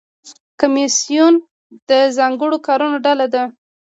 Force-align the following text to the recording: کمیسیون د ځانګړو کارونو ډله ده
کمیسیون 0.59 1.33
د 1.89 1.91
ځانګړو 2.17 2.57
کارونو 2.67 2.97
ډله 3.05 3.27
ده 3.33 3.43